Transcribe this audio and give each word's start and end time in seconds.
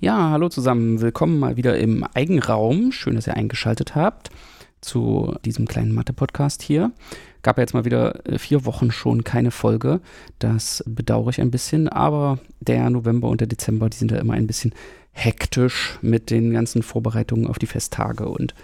Ja, 0.00 0.30
hallo 0.30 0.48
zusammen. 0.48 1.00
Willkommen 1.00 1.40
mal 1.40 1.56
wieder 1.56 1.76
im 1.76 2.04
Eigenraum. 2.14 2.92
Schön, 2.92 3.16
dass 3.16 3.26
ihr 3.26 3.36
eingeschaltet 3.36 3.96
habt 3.96 4.30
zu 4.80 5.34
diesem 5.44 5.66
kleinen 5.66 5.92
Mathe-Podcast 5.92 6.62
hier. 6.62 6.92
Gab 7.42 7.56
ja 7.58 7.62
jetzt 7.62 7.74
mal 7.74 7.84
wieder 7.84 8.24
äh, 8.24 8.38
vier 8.38 8.64
Wochen 8.64 8.92
schon 8.92 9.24
keine 9.24 9.50
Folge. 9.50 10.00
Das 10.38 10.84
bedauere 10.86 11.30
ich 11.30 11.40
ein 11.40 11.50
bisschen, 11.50 11.88
aber 11.88 12.38
der 12.60 12.88
November 12.90 13.28
und 13.28 13.40
der 13.40 13.48
Dezember, 13.48 13.90
die 13.90 13.96
sind 13.96 14.12
ja 14.12 14.18
immer 14.18 14.34
ein 14.34 14.46
bisschen 14.46 14.72
hektisch 15.10 15.98
mit 16.00 16.30
den 16.30 16.52
ganzen 16.52 16.84
Vorbereitungen 16.84 17.48
auf 17.48 17.58
die 17.58 17.66
Festtage 17.66 18.28
und 18.28 18.54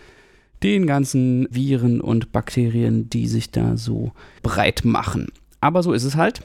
den 0.63 0.87
ganzen 0.87 1.49
Viren 1.51 2.01
und 2.01 2.31
Bakterien, 2.31 3.11
die 3.11 3.27
sich 3.27 3.51
da 3.51 3.77
so 3.77 4.13
breit 4.45 4.83
machen. 4.85 5.33
Aber 5.61 5.83
so 5.83 5.95
ist 5.95 6.05
es 6.05 6.15
halt. 6.15 6.43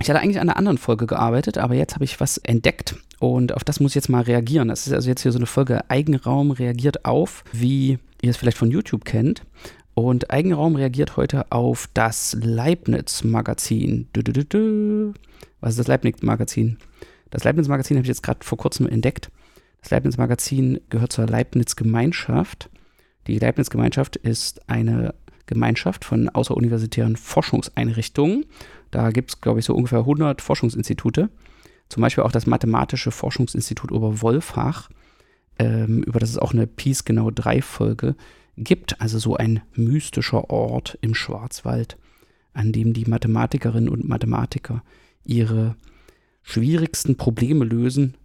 Ich 0.00 0.08
hatte 0.08 0.20
eigentlich 0.20 0.40
an 0.40 0.48
einer 0.48 0.56
anderen 0.56 0.78
Folge 0.78 1.06
gearbeitet, 1.06 1.58
aber 1.58 1.74
jetzt 1.74 1.94
habe 1.94 2.04
ich 2.04 2.18
was 2.20 2.38
entdeckt 2.38 2.96
und 3.18 3.54
auf 3.54 3.64
das 3.64 3.80
muss 3.80 3.92
ich 3.92 3.96
jetzt 3.96 4.08
mal 4.08 4.22
reagieren. 4.22 4.68
Das 4.68 4.86
ist 4.86 4.92
also 4.92 5.08
jetzt 5.08 5.22
hier 5.22 5.32
so 5.32 5.38
eine 5.38 5.46
Folge 5.46 5.88
Eigenraum 5.90 6.50
reagiert 6.50 7.04
auf, 7.04 7.44
wie 7.52 7.98
ihr 8.22 8.30
es 8.30 8.36
vielleicht 8.36 8.58
von 8.58 8.70
YouTube 8.70 9.04
kennt. 9.04 9.42
Und 9.94 10.30
Eigenraum 10.30 10.76
reagiert 10.76 11.16
heute 11.16 11.50
auf 11.50 11.88
das 11.92 12.36
Leibniz-Magazin. 12.40 14.06
Was 15.60 15.70
ist 15.70 15.78
das 15.80 15.88
Leibniz-Magazin? 15.88 16.76
Das 17.30 17.42
Leibniz-Magazin 17.42 17.96
habe 17.96 18.04
ich 18.04 18.08
jetzt 18.08 18.22
gerade 18.22 18.44
vor 18.44 18.58
kurzem 18.58 18.86
entdeckt. 18.86 19.30
Das 19.82 19.90
Leibniz-Magazin 19.90 20.80
gehört 20.88 21.12
zur 21.12 21.26
Leibniz-Gemeinschaft. 21.26 22.70
Die 23.26 23.40
Leibniz-Gemeinschaft 23.40 24.14
ist 24.16 24.68
eine 24.68 25.14
Gemeinschaft 25.46 26.04
von 26.04 26.28
außeruniversitären 26.28 27.16
Forschungseinrichtungen. 27.16 28.46
Da 28.92 29.10
gibt 29.10 29.30
es, 29.30 29.40
glaube 29.40 29.58
ich, 29.58 29.64
so 29.64 29.74
ungefähr 29.74 30.00
100 30.00 30.40
Forschungsinstitute. 30.40 31.28
Zum 31.88 32.02
Beispiel 32.02 32.24
auch 32.24 32.32
das 32.32 32.46
Mathematische 32.46 33.10
Forschungsinstitut 33.10 33.92
Oberwolfach, 33.92 34.90
ähm, 35.58 36.02
über 36.02 36.20
das 36.20 36.30
es 36.30 36.38
auch 36.38 36.52
eine 36.52 36.66
Peace 36.66 37.04
genau 37.04 37.30
3 37.30 37.62
Folge 37.62 38.14
gibt. 38.56 39.00
Also 39.00 39.18
so 39.18 39.36
ein 39.36 39.62
mystischer 39.74 40.50
Ort 40.50 40.98
im 41.00 41.14
Schwarzwald, 41.14 41.96
an 42.52 42.72
dem 42.72 42.92
die 42.92 43.06
Mathematikerinnen 43.06 43.88
und 43.88 44.08
Mathematiker 44.08 44.82
ihre 45.24 45.76
schwierigsten 46.42 47.16
Probleme 47.16 47.64
lösen 47.64 48.16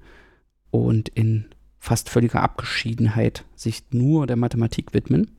und 0.72 1.10
in 1.10 1.46
fast 1.80 2.10
völliger 2.10 2.42
Abgeschiedenheit 2.42 3.44
sich 3.56 3.84
nur 3.92 4.26
der 4.26 4.38
Mathematik 4.38 4.94
widmen. 4.94 5.32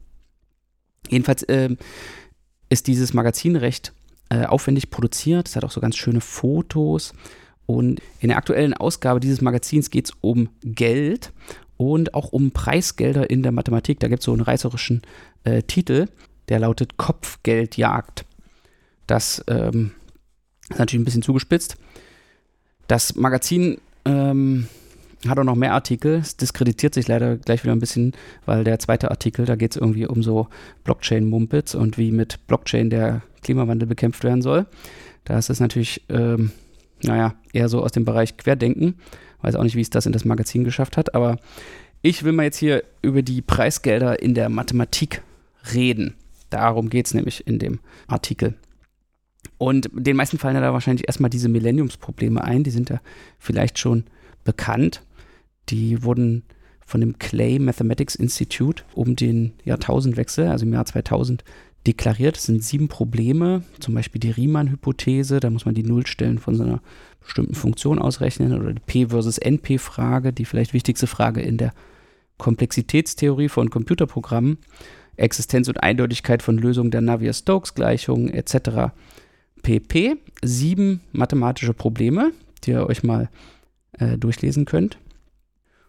Jedenfalls 1.09 1.43
äh, 1.45 1.75
ist 2.69 2.87
dieses 2.87 3.15
Magazin 3.15 3.57
recht 3.57 3.93
äh, 4.29 4.45
aufwendig 4.45 4.91
produziert. 4.91 5.49
Es 5.49 5.57
hat 5.57 5.65
auch 5.65 5.71
so 5.71 5.81
ganz 5.81 5.97
schöne 5.97 6.21
Fotos. 6.21 7.15
Und 7.67 8.01
in 8.21 8.29
der 8.29 8.37
aktuellen 8.37 8.75
Ausgabe 8.75 9.21
dieses 9.21 9.41
Magazins 9.41 9.91
geht 9.91 10.07
es 10.07 10.13
um 10.21 10.49
Geld 10.63 11.33
und 11.77 12.15
auch 12.15 12.33
um 12.33 12.51
Preisgelder 12.51 13.31
in 13.31 13.43
der 13.43 13.53
Mathematik. 13.53 14.01
Da 14.01 14.09
gibt 14.09 14.21
es 14.21 14.27
so 14.27 14.33
einen 14.33 14.43
reißerischen 14.43 15.03
äh, 15.45 15.63
Titel, 15.63 16.07
der 16.49 16.59
lautet 16.61 16.97
Kopfgeldjagd. 16.97 18.27
Das 19.07 19.45
ähm, 19.49 19.93
ist 20.69 20.79
natürlich 20.79 21.03
ein 21.03 21.05
bisschen 21.05 21.23
zugespitzt. 21.23 21.77
Das 22.87 23.15
Magazin 23.15 23.79
ähm, 24.05 24.69
hat 25.29 25.39
auch 25.39 25.45
noch 25.45 25.55
mehr 25.55 25.73
Artikel. 25.73 26.17
Es 26.17 26.37
diskreditiert 26.37 26.95
sich 26.95 27.09
leider 27.09 27.37
gleich 27.37 27.65
wieder 27.65 27.73
ein 27.75 27.81
bisschen, 27.81 28.13
weil 28.45 28.65
der 28.65 28.79
zweite 28.79 29.11
Artikel, 29.11 29.47
da 29.47 29.57
geht 29.57 29.73
es 29.73 29.77
irgendwie 29.77 30.07
um 30.07 30.23
so 30.23 30.49
Blockchain-Mumpits 30.85 31.75
und 31.75 31.99
wie 31.99 32.11
mit 32.11 32.47
Blockchain 32.47 32.91
der 32.91 33.23
Klimawandel 33.43 33.89
bekämpft 33.89 34.25
werden 34.25 34.43
soll. 34.43 34.67
Da 35.25 35.39
ist 35.39 35.51
es 35.51 35.61
natürlich, 35.61 36.03
ähm, 36.11 36.53
naja, 37.05 37.35
eher 37.53 37.69
so 37.69 37.83
aus 37.83 37.93
dem 37.93 38.05
Bereich 38.05 38.37
Querdenken. 38.37 38.97
Weiß 39.43 39.55
auch 39.57 39.63
nicht, 39.63 39.77
wie 39.77 39.81
es 39.81 39.91
das 39.91 40.07
in 40.07 40.13
das 40.13 40.25
Magazin 40.25 40.65
geschafft 40.65 40.97
hat, 40.97 41.15
aber 41.15 41.37
ich 42.03 42.23
will 42.23 42.33
mal 42.33 42.45
jetzt 42.45 42.59
hier 42.59 42.83
über 43.03 43.23
die 43.23 43.43
Preisgelder 43.43 44.23
in 44.23 44.35
der 44.35 44.49
Mathematik 44.49 45.23
reden. 45.73 46.15
Darum 46.51 46.91
geht 46.91 47.07
es 47.07 47.15
nämlich 47.15 47.47
in 47.47 47.59
dem 47.59 47.81
Artikel. 48.07 48.55
Und 49.59 49.89
den 49.93 50.17
meisten 50.17 50.39
fallen 50.39 50.55
ja 50.55 50.61
da 50.61 50.73
wahrscheinlich 50.73 51.09
erstmal 51.09 51.31
diese 51.31 51.49
Millenniumsprobleme 51.49 52.43
ein. 52.43 52.65
Die 52.65 52.71
sind 52.71 52.91
ja 52.91 53.01
vielleicht 53.39 53.79
schon 53.79 54.05
bekannt. 54.45 55.03
Die 55.71 56.03
wurden 56.03 56.43
von 56.85 57.01
dem 57.01 57.19
Clay 57.19 57.59
Mathematics 57.59 58.15
Institute 58.15 58.85
um 58.95 59.17
den 59.17 59.53
Jahrtausendwechsel, 59.65 60.49
also 60.49 60.67
im 60.67 60.73
Jahr 60.73 60.85
2000, 60.85 61.45
deklariert. 61.87 62.37
Es 62.37 62.45
sind 62.45 62.65
sieben 62.65 62.89
Probleme, 62.89 63.63
zum 63.81 63.95
Beispiel 63.95 64.21
die 64.21 64.31
Riemann-Hypothese, 64.31 65.41
da 65.41 65.51
muss 65.51 65.67
man 65.67 65.75
die 65.75 65.83
Nullstellen 65.83 66.39
von 66.39 66.55
so 66.55 66.63
einer 66.63 66.81
bestimmten 67.21 67.55
Funktion 67.55 67.99
ausrechnen 67.99 68.53
oder 68.53 68.73
die 68.73 68.83
P 68.85 69.07
versus 69.07 69.39
NP-Frage, 69.39 70.33
die 70.33 70.45
vielleicht 70.45 70.73
wichtigste 70.73 71.07
Frage 71.07 71.41
in 71.41 71.57
der 71.57 71.73
Komplexitätstheorie 72.39 73.49
von 73.49 73.71
Computerprogrammen, 73.71 74.59
Existenz 75.17 75.69
und 75.69 75.83
Eindeutigkeit 75.83 76.43
von 76.43 76.59
Lösungen 76.59 76.91
der 76.91 77.01
Navier-Stokes-Gleichungen 77.01 78.31
etc. 78.31 78.93
pp. 79.63 80.17
Sieben 80.43 81.01
mathematische 81.13 81.73
Probleme, 81.73 82.33
die 82.65 82.73
ihr 82.73 82.87
euch 82.87 83.03
mal 83.03 83.29
äh, 83.99 84.19
durchlesen 84.19 84.65
könnt. 84.65 84.99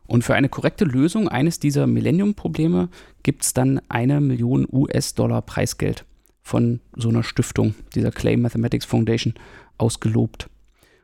Und 0.07 0.23
für 0.23 0.35
eine 0.35 0.49
korrekte 0.49 0.85
Lösung 0.85 1.27
eines 1.27 1.59
dieser 1.59 1.87
Millennium-Probleme 1.87 2.89
gibt 3.23 3.43
es 3.43 3.53
dann 3.53 3.81
eine 3.89 4.21
Million 4.21 4.67
US-Dollar 4.71 5.41
Preisgeld 5.41 6.05
von 6.41 6.79
so 6.95 7.09
einer 7.09 7.23
Stiftung, 7.23 7.73
dieser 7.95 8.11
Clay 8.11 8.37
Mathematics 8.37 8.85
Foundation, 8.85 9.33
ausgelobt. 9.77 10.47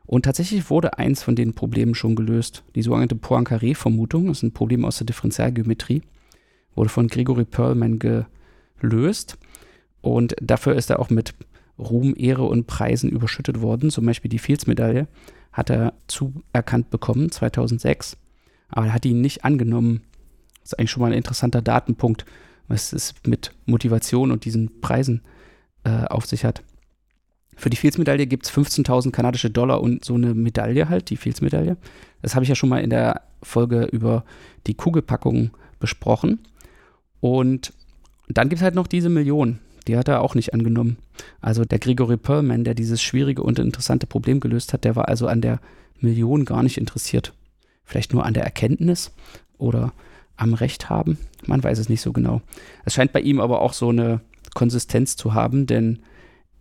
Und 0.06 0.24
tatsächlich 0.24 0.70
wurde 0.70 0.98
eins 0.98 1.22
von 1.22 1.34
den 1.34 1.54
Problemen 1.54 1.94
schon 1.94 2.14
gelöst. 2.14 2.64
Die 2.74 2.82
sogenannte 2.82 3.16
Poincaré-Vermutung, 3.16 4.28
das 4.28 4.38
ist 4.38 4.42
ein 4.44 4.52
Problem 4.52 4.84
aus 4.84 4.98
der 4.98 5.06
Differentialgeometrie, 5.06 6.02
wurde 6.74 6.90
von 6.90 7.08
Gregory 7.08 7.44
Perlman 7.44 7.98
gelöst. 7.98 9.38
Und 10.00 10.36
dafür 10.40 10.74
ist 10.74 10.90
er 10.90 11.00
auch 11.00 11.10
mit 11.10 11.34
Ruhm, 11.78 12.14
Ehre 12.16 12.44
und 12.44 12.66
Preisen 12.66 13.10
überschüttet 13.10 13.60
worden. 13.60 13.90
Zum 13.90 14.06
Beispiel 14.06 14.28
die 14.28 14.38
Fields-Medaille 14.38 15.08
hat 15.52 15.70
er 15.70 15.94
zuerkannt 16.06 16.90
bekommen, 16.90 17.30
2006 17.30 18.16
aber 18.72 18.86
er 18.86 18.94
hat 18.94 19.04
ihn 19.04 19.20
nicht 19.20 19.44
angenommen. 19.44 20.02
Das 20.60 20.72
ist 20.72 20.78
eigentlich 20.78 20.90
schon 20.90 21.02
mal 21.02 21.12
ein 21.12 21.18
interessanter 21.18 21.62
Datenpunkt, 21.62 22.24
was 22.68 22.92
es 22.92 23.14
mit 23.26 23.52
Motivation 23.66 24.30
und 24.30 24.44
diesen 24.44 24.80
Preisen 24.80 25.22
äh, 25.84 26.04
auf 26.06 26.26
sich 26.26 26.44
hat. 26.44 26.62
Für 27.54 27.70
die 27.70 27.76
Fields-Medaille 27.76 28.26
gibt 28.26 28.46
es 28.46 28.52
15.000 28.52 29.10
kanadische 29.10 29.50
Dollar 29.50 29.80
und 29.82 30.04
so 30.04 30.14
eine 30.14 30.34
Medaille 30.34 30.88
halt, 30.88 31.10
die 31.10 31.16
Fields-Medaille. 31.16 31.76
Das 32.22 32.34
habe 32.34 32.44
ich 32.44 32.48
ja 32.48 32.54
schon 32.54 32.70
mal 32.70 32.80
in 32.80 32.90
der 32.90 33.22
Folge 33.42 33.84
über 33.84 34.24
die 34.66 34.74
Kugelpackung 34.74 35.50
besprochen. 35.78 36.40
Und 37.20 37.72
dann 38.28 38.48
gibt 38.48 38.60
es 38.60 38.64
halt 38.64 38.74
noch 38.74 38.86
diese 38.86 39.10
Million. 39.10 39.58
Die 39.86 39.96
hat 39.96 40.08
er 40.08 40.22
auch 40.22 40.34
nicht 40.34 40.54
angenommen. 40.54 40.96
Also 41.40 41.64
der 41.64 41.78
Gregory 41.78 42.16
Perlman, 42.16 42.64
der 42.64 42.74
dieses 42.74 43.02
schwierige 43.02 43.42
und 43.42 43.58
interessante 43.58 44.06
Problem 44.06 44.40
gelöst 44.40 44.72
hat, 44.72 44.84
der 44.84 44.96
war 44.96 45.08
also 45.08 45.26
an 45.26 45.40
der 45.40 45.60
Million 46.00 46.44
gar 46.44 46.62
nicht 46.62 46.78
interessiert. 46.78 47.32
Vielleicht 47.84 48.12
nur 48.12 48.24
an 48.24 48.34
der 48.34 48.44
Erkenntnis 48.44 49.12
oder 49.58 49.92
am 50.36 50.54
Recht 50.54 50.90
haben. 50.90 51.18
Man 51.46 51.62
weiß 51.62 51.78
es 51.78 51.88
nicht 51.88 52.00
so 52.00 52.12
genau. 52.12 52.42
Es 52.84 52.94
scheint 52.94 53.12
bei 53.12 53.20
ihm 53.20 53.40
aber 53.40 53.60
auch 53.60 53.72
so 53.72 53.90
eine 53.90 54.20
Konsistenz 54.54 55.16
zu 55.16 55.34
haben, 55.34 55.66
denn 55.66 56.00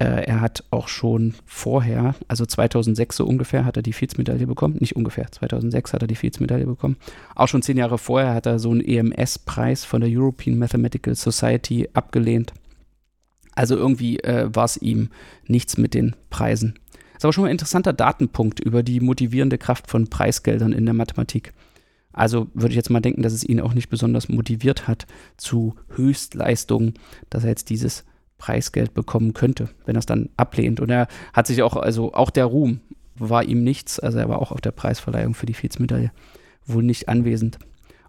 äh, 0.02 0.26
er 0.26 0.42
hat 0.42 0.64
auch 0.72 0.88
schon 0.88 1.36
vorher, 1.46 2.16
also 2.28 2.44
2006 2.46 3.18
so 3.18 3.26
ungefähr, 3.26 3.66
hat 3.66 3.78
er 3.78 3.84
die 3.84 3.94
Fields-Medaille 3.94 4.48
bekommen. 4.48 4.78
Nicht 4.80 4.96
ungefähr, 4.96 5.32
2006 5.32 5.94
hat 5.94 6.02
er 6.02 6.08
die 6.08 6.16
Fields-Medaille 6.16 6.66
bekommen. 6.66 6.98
Auch 7.36 7.48
schon 7.48 7.62
zehn 7.62 7.78
Jahre 7.78 8.00
vorher 8.00 8.34
hat 8.34 8.48
er 8.48 8.58
so 8.58 8.72
einen 8.72 8.82
EMS-Preis 8.82 9.86
von 9.86 10.02
der 10.02 10.10
European 10.12 10.58
Mathematical 10.58 11.14
Society 11.14 11.88
abgelehnt. 11.94 12.54
Also 13.54 13.76
irgendwie 13.76 14.20
äh, 14.22 14.50
war 14.52 14.66
es 14.66 14.78
ihm 14.78 15.10
nichts 15.46 15.78
mit 15.78 15.94
den 15.94 16.16
Preisen. 16.32 16.80
Ist 17.22 17.26
aber 17.26 17.34
schon 17.34 17.44
mal 17.44 17.50
ein 17.50 17.52
interessanter 17.52 17.94
Datenpunkt 17.94 18.60
über 18.62 18.82
die 18.82 19.00
motivierende 19.00 19.60
Kraft 19.60 19.92
von 19.92 20.08
Preisgeldern 20.08 20.74
in 20.74 20.86
der 20.86 20.96
Mathematik. 20.96 21.54
Also 22.12 22.48
würde 22.56 22.70
ich 22.70 22.76
jetzt 22.76 22.90
mal 22.90 23.00
denken, 23.00 23.22
dass 23.22 23.32
es 23.32 23.44
ihn 23.44 23.62
auch 23.62 23.76
nicht 23.76 23.90
besonders 23.90 24.28
motiviert 24.28 24.88
hat 24.88 25.06
zu 25.38 25.76
Höchstleistungen, 25.90 26.96
dass 27.30 27.44
er 27.44 27.52
jetzt 27.52 27.70
dieses 27.70 28.06
Preisgeld 28.40 28.96
bekommen 28.96 29.36
könnte, 29.36 29.70
wenn 29.86 29.96
er 29.96 30.00
es 30.00 30.08
dann 30.08 30.30
ablehnt. 30.36 30.80
Und 30.80 30.90
er 30.90 31.08
hat 31.32 31.46
sich 31.46 31.62
auch, 31.62 31.76
also 31.76 32.12
auch 32.12 32.32
der 32.32 32.46
Ruhm 32.46 32.80
war 33.14 33.44
ihm 33.44 33.64
nichts, 33.64 34.00
also 34.00 34.18
er 34.18 34.28
war 34.28 34.42
auch 34.42 34.52
auf 34.52 34.62
der 34.62 34.72
Preisverleihung 34.72 35.36
für 35.36 35.46
die 35.46 35.54
Fields-Medaille 35.54 36.10
wohl 36.66 36.82
nicht 36.82 37.08
anwesend. 37.08 37.60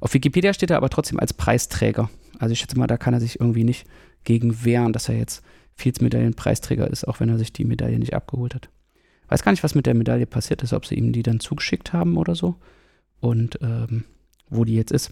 Auf 0.01 0.15
Wikipedia 0.15 0.55
steht 0.55 0.71
er 0.71 0.79
aber 0.79 0.89
trotzdem 0.89 1.21
als 1.21 1.35
Preisträger. 1.35 2.09
Also 2.39 2.55
ich 2.55 2.61
schätze 2.61 2.79
mal, 2.79 2.87
da 2.87 2.97
kann 2.97 3.13
er 3.13 3.21
sich 3.21 3.41
irgendwie 3.41 3.65
nicht 3.65 3.87
gegen 4.25 4.65
wehren, 4.65 4.95
dass 4.95 5.11
er 5.11 5.19
jetzt 5.19 5.43
Fields-Medaillen-Preisträger 5.75 6.89
ist, 6.89 7.07
auch 7.07 7.21
wenn 7.21 7.29
er 7.29 7.37
sich 7.37 7.53
die 7.53 7.67
Medaille 7.67 7.99
nicht 7.99 8.15
abgeholt 8.15 8.55
hat. 8.55 8.71
Weiß 9.33 9.43
gar 9.43 9.51
nicht, 9.51 9.65
was 9.65 9.75
mit 9.75 9.87
der 9.87 9.95
Medaille 9.95 10.27
passiert 10.27 10.63
ist, 10.63 10.75
ob 10.75 10.85
sie 10.85 10.95
ihm 10.95 11.15
die 11.15 11.23
dann 11.23 11.41
zugeschickt 11.41 11.95
haben 11.95 12.19
oder 12.19 12.35
so. 12.35 12.57
Und 13.19 13.59
ähm, 13.63 14.05
wo 14.51 14.67
die 14.67 14.75
jetzt 14.75 14.93
ist. 14.93 15.11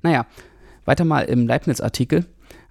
Naja, 0.00 0.26
weiter 0.84 1.04
mal 1.04 1.22
im 1.22 1.48
Leibniz-Artikel. 1.48 2.24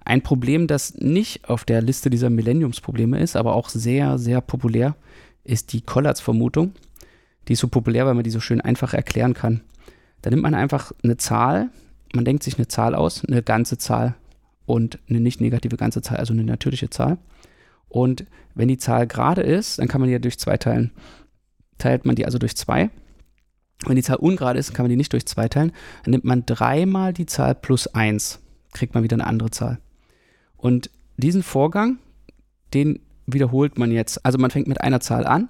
Ein 0.06 0.22
Problem, 0.22 0.66
das 0.66 0.94
nicht 0.94 1.50
auf 1.50 1.66
der 1.66 1.82
Liste 1.82 2.08
dieser 2.08 2.30
Millenniumsprobleme 2.30 3.20
ist, 3.20 3.36
aber 3.36 3.54
auch 3.54 3.68
sehr, 3.68 4.16
sehr 4.16 4.40
populär, 4.40 4.96
ist 5.44 5.74
die 5.74 5.82
Collatz-Vermutung. 5.82 6.72
Die 7.46 7.52
ist 7.52 7.60
so 7.60 7.68
populär, 7.68 8.06
weil 8.06 8.14
man 8.14 8.24
die 8.24 8.30
so 8.30 8.40
schön 8.40 8.62
einfach 8.62 8.94
erklären 8.94 9.34
kann. 9.34 9.60
Da 10.22 10.30
nimmt 10.30 10.42
man 10.42 10.54
einfach 10.54 10.90
eine 11.04 11.18
Zahl, 11.18 11.68
man 12.14 12.24
denkt 12.24 12.44
sich 12.44 12.56
eine 12.56 12.66
Zahl 12.66 12.94
aus, 12.94 13.26
eine 13.26 13.42
ganze 13.42 13.76
Zahl 13.76 14.14
und 14.64 15.00
eine 15.10 15.20
nicht 15.20 15.42
negative 15.42 15.76
ganze 15.76 16.00
Zahl, 16.00 16.16
also 16.16 16.32
eine 16.32 16.44
natürliche 16.44 16.88
Zahl. 16.88 17.18
Und 17.88 18.26
wenn 18.54 18.68
die 18.68 18.78
Zahl 18.78 19.06
gerade 19.06 19.42
ist, 19.42 19.78
dann 19.78 19.88
kann 19.88 20.00
man 20.00 20.08
die 20.08 20.12
ja 20.12 20.18
durch 20.18 20.38
zwei 20.38 20.56
teilen. 20.56 20.92
Teilt 21.78 22.04
man 22.04 22.16
die 22.16 22.24
also 22.24 22.38
durch 22.38 22.56
zwei. 22.56 22.90
Wenn 23.86 23.96
die 23.96 24.02
Zahl 24.02 24.16
ungerade 24.16 24.58
ist, 24.58 24.74
kann 24.74 24.84
man 24.84 24.90
die 24.90 24.96
nicht 24.96 25.12
durch 25.12 25.26
zwei 25.26 25.48
teilen. 25.48 25.72
Dann 26.04 26.12
nimmt 26.12 26.24
man 26.24 26.44
dreimal 26.44 27.12
die 27.12 27.26
Zahl 27.26 27.54
plus 27.54 27.86
eins, 27.86 28.40
kriegt 28.72 28.94
man 28.94 29.04
wieder 29.04 29.14
eine 29.14 29.26
andere 29.26 29.50
Zahl. 29.50 29.78
Und 30.56 30.90
diesen 31.16 31.42
Vorgang, 31.42 31.98
den 32.74 33.00
wiederholt 33.26 33.78
man 33.78 33.92
jetzt. 33.92 34.24
Also 34.24 34.38
man 34.38 34.50
fängt 34.50 34.66
mit 34.66 34.80
einer 34.80 35.00
Zahl 35.00 35.26
an 35.26 35.48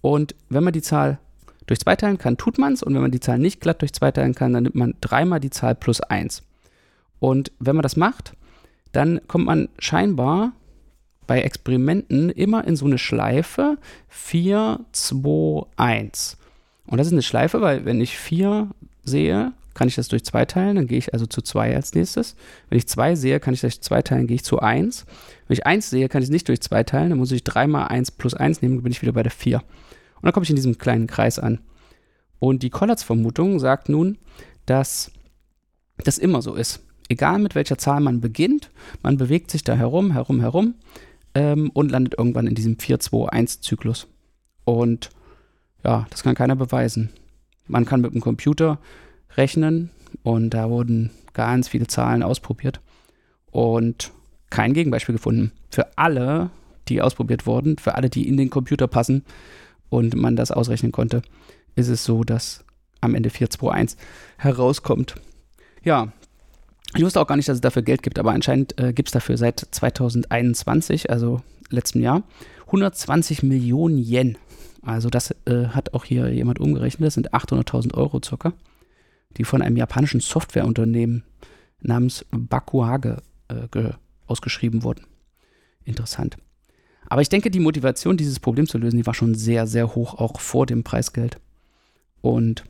und 0.00 0.34
wenn 0.48 0.64
man 0.64 0.72
die 0.72 0.82
Zahl 0.82 1.18
durch 1.66 1.80
zwei 1.80 1.96
teilen 1.96 2.18
kann, 2.18 2.36
tut 2.36 2.58
man 2.58 2.72
es. 2.72 2.82
Und 2.82 2.94
wenn 2.94 3.02
man 3.02 3.10
die 3.10 3.20
Zahl 3.20 3.38
nicht 3.38 3.60
glatt 3.60 3.82
durch 3.82 3.92
zwei 3.92 4.12
teilen 4.12 4.34
kann, 4.34 4.52
dann 4.52 4.62
nimmt 4.62 4.76
man 4.76 4.94
dreimal 5.00 5.40
die 5.40 5.50
Zahl 5.50 5.74
plus 5.74 6.00
eins. 6.00 6.42
Und 7.18 7.52
wenn 7.58 7.76
man 7.76 7.82
das 7.82 7.96
macht, 7.96 8.34
dann 8.92 9.20
kommt 9.26 9.46
man 9.46 9.68
scheinbar 9.78 10.52
bei 11.26 11.42
Experimenten 11.42 12.30
immer 12.30 12.66
in 12.66 12.76
so 12.76 12.86
eine 12.86 12.98
Schleife 12.98 13.78
4, 14.08 14.80
2, 14.92 15.66
1. 15.76 16.36
Und 16.86 16.98
das 16.98 17.08
ist 17.08 17.12
eine 17.12 17.22
Schleife, 17.22 17.60
weil 17.60 17.84
wenn 17.84 18.00
ich 18.00 18.16
4 18.16 18.68
sehe, 19.02 19.52
kann 19.74 19.88
ich 19.88 19.96
das 19.96 20.08
durch 20.08 20.24
2 20.24 20.46
teilen, 20.46 20.76
dann 20.76 20.86
gehe 20.86 20.98
ich 20.98 21.12
also 21.12 21.26
zu 21.26 21.42
2 21.42 21.76
als 21.76 21.94
nächstes. 21.94 22.34
Wenn 22.70 22.78
ich 22.78 22.88
2 22.88 23.14
sehe, 23.14 23.40
kann 23.40 23.52
ich 23.52 23.60
das 23.60 23.74
durch 23.74 23.82
2 23.82 24.02
teilen, 24.02 24.26
gehe 24.26 24.36
ich 24.36 24.44
zu 24.44 24.60
1. 24.60 25.04
Wenn 25.46 25.54
ich 25.54 25.66
1 25.66 25.90
sehe, 25.90 26.08
kann 26.08 26.22
ich 26.22 26.28
es 26.28 26.32
nicht 26.32 26.48
durch 26.48 26.62
2 26.62 26.84
teilen, 26.84 27.10
dann 27.10 27.18
muss 27.18 27.32
ich 27.32 27.44
3 27.44 27.66
mal 27.66 27.86
1 27.86 28.12
plus 28.12 28.34
1 28.34 28.62
nehmen, 28.62 28.76
dann 28.76 28.84
bin 28.84 28.92
ich 28.92 29.02
wieder 29.02 29.12
bei 29.12 29.22
der 29.22 29.32
4. 29.32 29.58
Und 29.58 29.64
dann 30.22 30.32
komme 30.32 30.44
ich 30.44 30.50
in 30.50 30.56
diesem 30.56 30.78
kleinen 30.78 31.06
Kreis 31.06 31.38
an. 31.38 31.60
Und 32.38 32.62
die 32.62 32.70
Collatz-Vermutung 32.70 33.58
sagt 33.58 33.88
nun, 33.88 34.18
dass 34.64 35.10
das 35.98 36.18
immer 36.18 36.42
so 36.42 36.54
ist. 36.54 36.82
Egal 37.08 37.38
mit 37.38 37.54
welcher 37.54 37.78
Zahl 37.78 38.00
man 38.00 38.20
beginnt, 38.20 38.70
man 39.02 39.16
bewegt 39.16 39.50
sich 39.50 39.62
da 39.62 39.74
herum, 39.74 40.12
herum, 40.12 40.40
herum 40.40 40.74
ähm, 41.36 41.70
und 41.74 41.90
landet 41.90 42.14
irgendwann 42.16 42.46
in 42.46 42.54
diesem 42.54 42.76
4-2-1-Zyklus. 42.76 44.08
Und 44.64 45.10
ja, 45.84 46.06
das 46.08 46.22
kann 46.22 46.34
keiner 46.34 46.56
beweisen. 46.56 47.10
Man 47.66 47.84
kann 47.84 48.00
mit 48.00 48.14
dem 48.14 48.22
Computer 48.22 48.78
rechnen 49.36 49.90
und 50.22 50.50
da 50.50 50.70
wurden 50.70 51.10
ganz 51.34 51.68
viele 51.68 51.86
Zahlen 51.88 52.22
ausprobiert 52.22 52.80
und 53.50 54.12
kein 54.48 54.72
Gegenbeispiel 54.72 55.16
gefunden. 55.16 55.52
Für 55.70 55.98
alle, 55.98 56.48
die 56.88 57.02
ausprobiert 57.02 57.46
wurden, 57.46 57.76
für 57.76 57.96
alle, 57.96 58.08
die 58.08 58.26
in 58.26 58.38
den 58.38 58.48
Computer 58.48 58.86
passen 58.86 59.22
und 59.90 60.16
man 60.16 60.36
das 60.36 60.50
ausrechnen 60.50 60.90
konnte, 60.90 61.20
ist 61.74 61.88
es 61.88 62.04
so, 62.04 62.24
dass 62.24 62.64
am 63.02 63.14
Ende 63.14 63.28
421 63.28 63.98
herauskommt. 64.38 65.16
Ja, 65.84 66.12
ich 66.94 67.02
wusste 67.02 67.20
auch 67.20 67.26
gar 67.26 67.36
nicht, 67.36 67.48
dass 67.48 67.56
es 67.56 67.60
dafür 67.60 67.82
Geld 67.82 68.02
gibt, 68.02 68.18
aber 68.18 68.32
anscheinend 68.32 68.78
äh, 68.80 68.92
gibt 68.92 69.08
es 69.08 69.12
dafür 69.12 69.36
seit 69.36 69.60
2021, 69.60 71.10
also 71.10 71.42
letztem 71.70 72.02
Jahr, 72.02 72.22
120 72.66 73.42
Millionen 73.42 73.98
Yen. 73.98 74.38
Also 74.82 75.10
das 75.10 75.34
äh, 75.46 75.66
hat 75.68 75.94
auch 75.94 76.04
hier 76.04 76.32
jemand 76.32 76.60
umgerechnet, 76.60 77.08
das 77.08 77.14
sind 77.14 77.34
800.000 77.34 77.94
Euro 77.94 78.20
circa, 78.24 78.52
die 79.36 79.44
von 79.44 79.62
einem 79.62 79.76
japanischen 79.76 80.20
Softwareunternehmen 80.20 81.24
namens 81.80 82.24
Bakuhage 82.30 83.22
äh, 83.48 83.90
ausgeschrieben 84.26 84.82
wurden. 84.82 85.06
Interessant. 85.84 86.36
Aber 87.08 87.22
ich 87.22 87.28
denke, 87.28 87.50
die 87.50 87.60
Motivation, 87.60 88.16
dieses 88.16 88.40
Problem 88.40 88.66
zu 88.66 88.78
lösen, 88.78 88.96
die 88.96 89.06
war 89.06 89.14
schon 89.14 89.34
sehr, 89.34 89.66
sehr 89.66 89.94
hoch, 89.94 90.14
auch 90.14 90.40
vor 90.40 90.66
dem 90.66 90.82
Preisgeld. 90.82 91.38
Und 92.20 92.64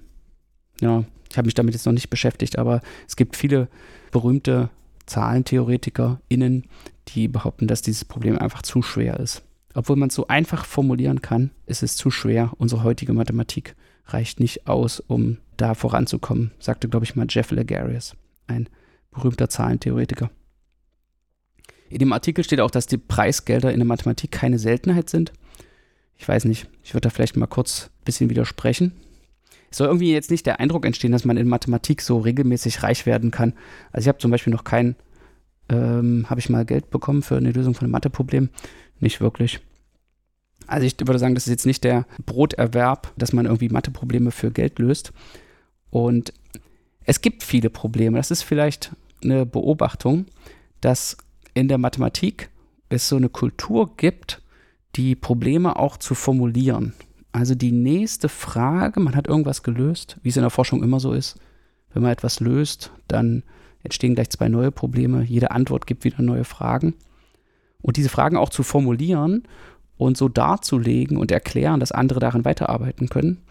ja, 0.81 1.05
ich 1.31 1.37
habe 1.37 1.47
mich 1.47 1.55
damit 1.55 1.75
jetzt 1.75 1.87
noch 1.87 1.93
nicht 1.93 2.11
beschäftigt, 2.11 2.59
aber 2.59 2.81
es 3.07 3.17
gibt 3.17 3.37
viele 3.37 3.69
berühmte 4.11 4.71
ZahlentheoretikerInnen, 5.07 6.65
die 7.09 7.29
behaupten, 7.29 7.67
dass 7.67 7.83
dieses 7.83 8.05
Problem 8.05 8.39
einfach 8.39 8.63
zu 8.63 8.83
schwer 8.83 9.21
ist. 9.21 9.43
Obwohl 9.75 9.97
man 9.97 10.09
es 10.09 10.15
so 10.15 10.27
einfach 10.29 10.65
formulieren 10.65 11.21
kann, 11.23 11.51
ist 11.67 11.83
es 11.83 11.97
zu 11.97 12.11
schwer. 12.11 12.53
Unsere 12.59 12.83
heutige 12.83 13.13
Mathematik 13.13 13.77
reicht 14.07 14.41
nicht 14.41 14.67
aus, 14.67 15.01
um 15.01 15.39
da 15.57 15.75
voranzukommen, 15.75 16.53
sagte, 16.59 16.89
glaube 16.89 17.05
ich, 17.05 17.17
mal 17.17 17.27
Jeff 17.29 17.51
Legarius, 17.51 18.15
ein 18.47 18.69
berühmter 19.11 19.49
Zahlentheoretiker. 19.49 20.31
In 21.89 21.99
dem 21.99 22.13
Artikel 22.13 22.43
steht 22.45 22.61
auch, 22.61 22.71
dass 22.71 22.87
die 22.87 22.99
Preisgelder 22.99 23.73
in 23.73 23.79
der 23.79 23.87
Mathematik 23.87 24.33
keine 24.33 24.59
Seltenheit 24.59 25.09
sind. 25.09 25.33
Ich 26.17 26.27
weiß 26.27 26.47
nicht, 26.47 26.69
ich 26.83 26.95
würde 26.95 27.09
da 27.09 27.11
vielleicht 27.11 27.37
mal 27.37 27.47
kurz 27.47 27.91
ein 28.01 28.05
bisschen 28.05 28.31
widersprechen. 28.31 28.93
Soll 29.77 29.89
irgendwie 29.89 30.13
jetzt 30.13 30.31
nicht 30.31 30.47
der 30.47 30.59
Eindruck 30.59 30.87
entstehen, 30.87 31.13
dass 31.13 31.27
man 31.27 31.37
in 31.37 31.49
Mathematik 31.49 32.01
so 32.01 32.19
regelmäßig 32.19 32.83
reich 32.83 33.05
werden 33.05 33.31
kann. 33.31 33.53
Also 33.93 34.05
ich 34.05 34.09
habe 34.09 34.19
zum 34.19 34.31
Beispiel 34.31 34.53
noch 34.53 34.65
kein, 34.65 34.97
ähm, 35.69 36.25
habe 36.31 36.41
ich 36.41 36.49
mal 36.49 36.65
Geld 36.65 36.89
bekommen 36.89 37.21
für 37.21 37.37
eine 37.37 37.53
Lösung 37.53 37.75
von 37.75 37.85
einem 37.85 37.93
Matheproblem? 37.93 38.49
Nicht 39.01 39.21
wirklich. 39.21 39.61
Also 40.67 40.87
ich 40.87 40.97
würde 40.99 41.19
sagen, 41.19 41.35
das 41.35 41.47
ist 41.47 41.51
jetzt 41.51 41.67
nicht 41.67 41.85
der 41.85 42.07
Broterwerb, 42.25 43.13
dass 43.19 43.35
man 43.35 43.45
irgendwie 43.45 43.69
Matheprobleme 43.69 44.31
für 44.31 44.51
Geld 44.51 44.79
löst. 44.79 45.13
Und 45.91 46.33
es 47.05 47.21
gibt 47.21 47.43
viele 47.43 47.69
Probleme. 47.69 48.17
Das 48.17 48.31
ist 48.31 48.45
vielleicht 48.45 48.93
eine 49.23 49.45
Beobachtung, 49.45 50.25
dass 50.81 51.19
in 51.53 51.69
der 51.69 51.77
Mathematik 51.77 52.49
es 52.89 53.09
so 53.09 53.17
eine 53.17 53.29
Kultur 53.29 53.95
gibt, 53.99 54.41
die 54.95 55.15
Probleme 55.15 55.77
auch 55.77 55.99
zu 55.99 56.15
formulieren. 56.15 56.95
Also 57.37 57.55
die 57.55 57.71
nächste 57.71 58.31
Frage, 58.31 58.99
man 58.99 59.15
hat 59.15 59.29
irgendwas 59.29 59.63
gelöst, 59.63 60.17
wie 60.23 60.31
es 60.31 60.39
in 60.39 60.43
der 60.43 60.49
Forschung 60.49 60.83
immer 60.83 61.01
so 61.01 61.13
ist. 61.13 61.39
Wenn 61.93 62.03
man 62.03 62.11
etwas 62.11 62.41
löst, 62.41 62.93
dann 63.09 63.43
entstehen 63.83 64.15
gleich 64.15 64.31
zwei 64.31 64.49
neue 64.49 64.71
Probleme. 64.71 65.23
Jede 65.23 65.51
Antwort 65.51 65.87
gibt 65.87 66.05
wieder 66.05 66.23
neue 66.23 66.45
Fragen. 66.45 66.95
Und 67.83 67.99
diese 67.99 68.09
Fragen 68.09 68.39
auch 68.39 68.49
zu 68.49 68.63
formulieren 68.63 69.43
und 69.99 70.17
so 70.17 70.31
darzulegen 70.31 71.19
und 71.19 71.31
erklären, 71.31 71.79
dass 71.79 71.93
andere 71.93 72.21
daran 72.21 72.47
weiterarbeiten 72.47 73.11
können, 73.11 73.43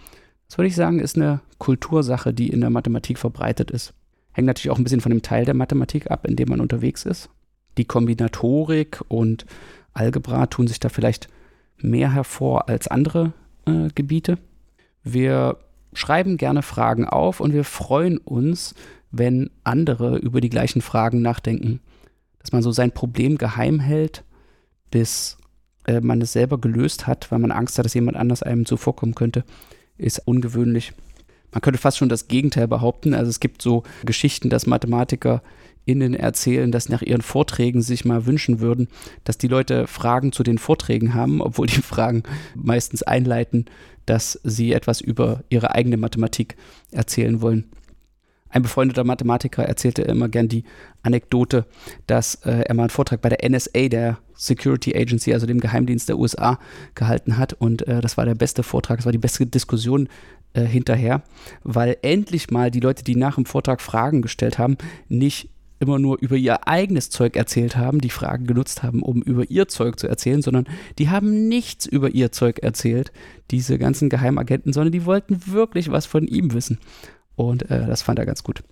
das 0.47 0.57
würde 0.57 0.69
ich 0.69 0.75
sagen, 0.75 0.97
ist 0.97 1.15
eine 1.15 1.41
Kultursache, 1.59 2.33
die 2.33 2.49
in 2.49 2.61
der 2.61 2.71
Mathematik 2.71 3.19
verbreitet 3.19 3.69
ist. 3.69 3.93
Hängt 4.31 4.47
natürlich 4.47 4.71
auch 4.71 4.79
ein 4.79 4.83
bisschen 4.83 5.01
von 5.01 5.11
dem 5.11 5.21
Teil 5.21 5.45
der 5.45 5.53
Mathematik 5.53 6.09
ab, 6.09 6.25
in 6.25 6.35
dem 6.35 6.49
man 6.49 6.59
unterwegs 6.59 7.05
ist. 7.05 7.29
Die 7.77 7.85
Kombinatorik 7.85 9.01
und 9.09 9.45
Algebra 9.93 10.47
tun 10.47 10.65
sich 10.65 10.79
da 10.79 10.89
vielleicht 10.89 11.29
mehr 11.77 12.11
hervor 12.11 12.67
als 12.67 12.87
andere 12.87 13.33
äh, 13.65 13.89
Gebiete. 13.93 14.37
Wir 15.03 15.57
schreiben 15.93 16.37
gerne 16.37 16.61
Fragen 16.61 17.05
auf 17.05 17.39
und 17.39 17.53
wir 17.53 17.63
freuen 17.63 18.17
uns, 18.17 18.75
wenn 19.11 19.49
andere 19.63 20.17
über 20.17 20.41
die 20.41 20.49
gleichen 20.49 20.81
Fragen 20.81 21.21
nachdenken. 21.21 21.79
Dass 22.39 22.51
man 22.51 22.61
so 22.61 22.71
sein 22.71 22.91
Problem 22.91 23.37
geheim 23.37 23.79
hält, 23.79 24.23
bis 24.91 25.37
äh, 25.87 26.01
man 26.01 26.21
es 26.21 26.33
selber 26.33 26.59
gelöst 26.59 27.07
hat, 27.07 27.31
weil 27.31 27.39
man 27.39 27.51
Angst 27.51 27.77
hat, 27.77 27.85
dass 27.85 27.93
jemand 27.93 28.17
anders 28.17 28.43
einem 28.43 28.65
zuvorkommen 28.65 29.15
könnte, 29.15 29.43
ist 29.97 30.19
ungewöhnlich. 30.25 30.93
Man 31.51 31.61
könnte 31.61 31.79
fast 31.79 31.97
schon 31.97 32.09
das 32.09 32.27
Gegenteil 32.27 32.67
behaupten. 32.67 33.13
Also 33.13 33.29
es 33.29 33.39
gibt 33.39 33.61
so 33.61 33.83
Geschichten, 34.03 34.49
dass 34.49 34.67
Mathematiker 34.67 35.41
innen 35.85 36.13
erzählen, 36.13 36.71
dass 36.71 36.89
nach 36.89 37.01
ihren 37.01 37.21
Vorträgen 37.21 37.81
sich 37.81 38.05
mal 38.05 38.25
wünschen 38.25 38.59
würden, 38.59 38.87
dass 39.23 39.37
die 39.37 39.47
Leute 39.47 39.87
Fragen 39.87 40.31
zu 40.31 40.43
den 40.43 40.57
Vorträgen 40.57 41.13
haben, 41.13 41.41
obwohl 41.41 41.67
die 41.67 41.81
Fragen 41.81 42.23
meistens 42.55 43.03
einleiten, 43.03 43.65
dass 44.05 44.39
sie 44.43 44.73
etwas 44.73 45.01
über 45.01 45.43
ihre 45.49 45.73
eigene 45.73 45.97
Mathematik 45.97 46.55
erzählen 46.91 47.41
wollen. 47.41 47.65
Ein 48.49 48.61
befreundeter 48.61 49.03
Mathematiker 49.03 49.63
erzählte 49.63 50.03
immer 50.03 50.29
gern 50.29 50.47
die 50.47 50.63
Anekdote, 51.01 51.65
dass 52.07 52.35
äh, 52.45 52.61
er 52.65 52.73
mal 52.73 52.83
einen 52.83 52.89
Vortrag 52.89 53.19
bei 53.21 53.27
der 53.27 53.49
NSA, 53.49 53.89
der 53.89 54.19
Security 54.33 54.95
Agency, 54.95 55.33
also 55.33 55.45
dem 55.45 55.59
Geheimdienst 55.59 56.07
der 56.07 56.17
USA, 56.17 56.59
gehalten 56.93 57.37
hat. 57.37 57.51
Und 57.53 57.85
äh, 57.87 57.99
das 57.99 58.15
war 58.15 58.25
der 58.25 58.35
beste 58.35 58.63
Vortrag, 58.63 58.99
das 58.99 59.05
war 59.05 59.11
die 59.11 59.17
beste 59.17 59.45
Diskussion 59.45 60.07
äh, 60.53 60.61
hinterher, 60.61 61.23
weil 61.63 61.97
endlich 62.01 62.49
mal 62.49 62.71
die 62.71 62.79
Leute, 62.79 63.03
die 63.03 63.17
nach 63.17 63.35
dem 63.35 63.45
Vortrag 63.45 63.81
Fragen 63.81 64.21
gestellt 64.21 64.57
haben, 64.57 64.77
nicht 65.09 65.49
immer 65.79 65.99
nur 65.99 66.19
über 66.19 66.35
ihr 66.35 66.67
eigenes 66.67 67.09
Zeug 67.09 67.35
erzählt 67.35 67.75
haben, 67.75 67.99
die 67.99 68.09
Fragen 68.09 68.47
genutzt 68.47 68.83
haben, 68.83 69.01
um 69.01 69.21
über 69.21 69.49
ihr 69.49 69.67
Zeug 69.67 69.99
zu 69.99 70.07
erzählen, 70.07 70.41
sondern 70.41 70.65
die 70.99 71.09
haben 71.09 71.47
nichts 71.47 71.85
über 71.85 72.09
ihr 72.09 72.31
Zeug 72.31 72.59
erzählt, 72.59 73.11
diese 73.51 73.77
ganzen 73.77 74.09
Geheimagenten, 74.09 74.73
sondern 74.73 74.91
die 74.91 75.05
wollten 75.05 75.47
wirklich 75.47 75.91
was 75.91 76.05
von 76.05 76.27
ihm 76.27 76.53
wissen. 76.53 76.79
Und 77.35 77.69
äh, 77.69 77.85
das 77.85 78.01
fand 78.01 78.19
er 78.19 78.25
ganz 78.25 78.43
gut 78.43 78.63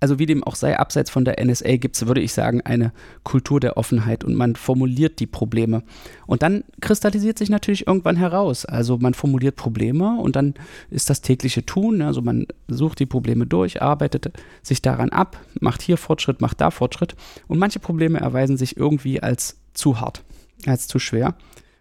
also 0.00 0.18
wie 0.18 0.26
dem 0.26 0.42
auch 0.42 0.54
sei, 0.54 0.78
abseits 0.78 1.10
von 1.10 1.26
der 1.26 1.44
NSA 1.44 1.76
gibt 1.76 1.94
es, 1.94 2.06
würde 2.06 2.22
ich 2.22 2.32
sagen, 2.32 2.62
eine 2.62 2.92
Kultur 3.22 3.60
der 3.60 3.76
Offenheit 3.76 4.24
und 4.24 4.34
man 4.34 4.56
formuliert 4.56 5.20
die 5.20 5.26
Probleme. 5.26 5.82
Und 6.26 6.42
dann 6.42 6.64
kristallisiert 6.80 7.38
sich 7.38 7.50
natürlich 7.50 7.86
irgendwann 7.86 8.16
heraus. 8.16 8.64
Also 8.64 8.96
man 8.96 9.12
formuliert 9.12 9.56
Probleme 9.56 10.18
und 10.18 10.36
dann 10.36 10.54
ist 10.88 11.10
das 11.10 11.20
tägliche 11.20 11.66
Tun. 11.66 12.00
Also 12.00 12.22
man 12.22 12.46
sucht 12.66 12.98
die 12.98 13.06
Probleme 13.06 13.46
durch, 13.46 13.82
arbeitet 13.82 14.32
sich 14.62 14.80
daran 14.80 15.10
ab, 15.10 15.38
macht 15.60 15.82
hier 15.82 15.98
Fortschritt, 15.98 16.40
macht 16.40 16.62
da 16.62 16.70
Fortschritt. 16.70 17.14
Und 17.46 17.58
manche 17.58 17.78
Probleme 17.78 18.18
erweisen 18.20 18.56
sich 18.56 18.78
irgendwie 18.78 19.22
als 19.22 19.58
zu 19.74 20.00
hart, 20.00 20.22
als 20.66 20.88
zu 20.88 20.98
schwer. 20.98 21.34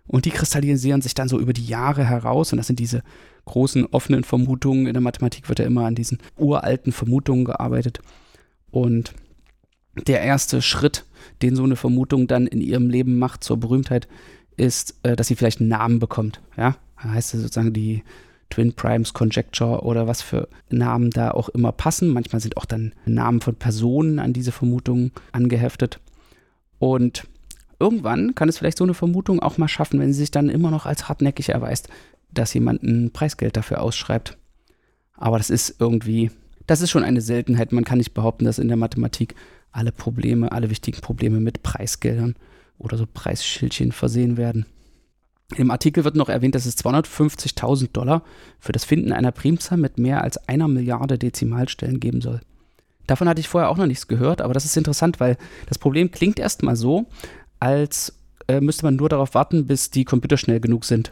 Und 0.07 0.25
die 0.25 0.31
kristallisieren 0.31 1.01
sich 1.01 1.13
dann 1.13 1.29
so 1.29 1.39
über 1.39 1.53
die 1.53 1.65
Jahre 1.65 2.03
heraus 2.03 2.51
und 2.51 2.57
das 2.57 2.67
sind 2.67 2.79
diese 2.79 3.03
großen 3.45 3.85
offenen 3.87 4.23
Vermutungen. 4.23 4.87
In 4.87 4.93
der 4.93 5.01
Mathematik 5.01 5.49
wird 5.49 5.59
ja 5.59 5.65
immer 5.65 5.85
an 5.85 5.95
diesen 5.95 6.19
uralten 6.37 6.91
Vermutungen 6.91 7.45
gearbeitet. 7.45 7.99
Und 8.71 9.13
der 10.07 10.21
erste 10.21 10.61
Schritt, 10.61 11.05
den 11.41 11.55
so 11.55 11.63
eine 11.63 11.75
Vermutung 11.75 12.27
dann 12.27 12.47
in 12.47 12.61
ihrem 12.61 12.89
Leben 12.89 13.17
macht 13.19 13.43
zur 13.43 13.57
Berühmtheit, 13.57 14.07
ist, 14.57 14.99
äh, 15.03 15.15
dass 15.15 15.27
sie 15.27 15.35
vielleicht 15.35 15.59
einen 15.59 15.69
Namen 15.69 15.99
bekommt. 15.99 16.41
Ja, 16.57 16.75
da 17.01 17.09
heißt 17.09 17.33
es 17.33 17.41
sozusagen 17.41 17.73
die 17.73 18.03
Twin 18.49 18.73
Primes 18.73 19.13
Conjecture 19.13 19.83
oder 19.83 20.07
was 20.07 20.21
für 20.21 20.47
Namen 20.69 21.11
da 21.11 21.31
auch 21.31 21.49
immer 21.49 21.71
passen. 21.71 22.09
Manchmal 22.09 22.41
sind 22.41 22.57
auch 22.57 22.65
dann 22.65 22.93
Namen 23.05 23.41
von 23.41 23.55
Personen 23.55 24.19
an 24.19 24.33
diese 24.33 24.51
Vermutungen 24.51 25.11
angeheftet. 25.31 25.99
Und 26.79 27.27
irgendwann 27.79 28.35
kann 28.35 28.49
es 28.49 28.57
vielleicht 28.57 28.77
so 28.77 28.83
eine 28.83 28.93
Vermutung 28.93 29.39
auch 29.39 29.57
mal 29.57 29.67
schaffen, 29.67 29.99
wenn 29.99 30.13
sie 30.13 30.19
sich 30.19 30.31
dann 30.31 30.49
immer 30.49 30.71
noch 30.71 30.85
als 30.85 31.07
hartnäckig 31.07 31.49
erweist, 31.49 31.89
dass 32.31 32.53
jemand 32.53 32.83
ein 32.83 33.11
Preisgeld 33.11 33.57
dafür 33.57 33.81
ausschreibt. 33.81 34.37
Aber 35.15 35.37
das 35.37 35.49
ist 35.49 35.75
irgendwie, 35.79 36.31
das 36.67 36.81
ist 36.81 36.91
schon 36.91 37.03
eine 37.03 37.21
Seltenheit. 37.21 37.71
Man 37.71 37.83
kann 37.83 37.97
nicht 37.97 38.13
behaupten, 38.13 38.45
dass 38.45 38.59
in 38.59 38.67
der 38.67 38.77
Mathematik 38.77 39.35
alle 39.71 39.91
Probleme, 39.91 40.51
alle 40.51 40.69
wichtigen 40.69 41.01
Probleme 41.01 41.39
mit 41.39 41.63
Preisgeldern 41.63 42.35
oder 42.77 42.97
so 42.97 43.05
Preisschildchen 43.05 43.91
versehen 43.91 44.37
werden. 44.37 44.65
Im 45.55 45.71
Artikel 45.71 46.03
wird 46.03 46.15
noch 46.15 46.29
erwähnt, 46.29 46.55
dass 46.55 46.65
es 46.65 46.77
250.000 46.77 47.91
Dollar 47.91 48.23
für 48.59 48.71
das 48.71 48.85
Finden 48.85 49.11
einer 49.11 49.31
Primzahl 49.31 49.77
mit 49.77 49.97
mehr 49.97 50.23
als 50.23 50.37
einer 50.47 50.67
Milliarde 50.67 51.17
Dezimalstellen 51.17 51.99
geben 51.99 52.21
soll. 52.21 52.41
Davon 53.07 53.27
hatte 53.27 53.41
ich 53.41 53.47
vorher 53.47 53.69
auch 53.69 53.77
noch 53.77 53.87
nichts 53.87 54.07
gehört, 54.07 54.41
aber 54.41 54.53
das 54.53 54.65
ist 54.65 54.77
interessant, 54.77 55.19
weil 55.19 55.37
das 55.67 55.79
Problem 55.79 56.11
klingt 56.11 56.37
erstmal 56.37 56.75
so, 56.75 57.07
als 57.59 58.13
äh, 58.47 58.61
müsste 58.61 58.85
man 58.85 58.97
nur 58.97 59.09
darauf 59.09 59.33
warten, 59.33 59.65
bis 59.65 59.89
die 59.89 60.05
Computer 60.05 60.37
schnell 60.37 60.59
genug 60.59 60.85
sind. 60.85 61.09